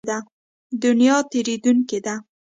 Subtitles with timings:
[0.83, 2.15] دنیا تېرېدونکې ده.